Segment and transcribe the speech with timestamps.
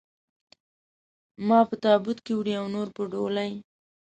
[1.47, 3.51] ما په تابوت کې وړي او نور په ډولۍ.